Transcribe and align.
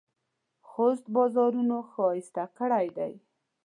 خوست 0.69 1.05
بارانونو 1.15 1.77
ښایسته 1.91 2.43
کړی 2.57 2.87
دی. 2.97 3.13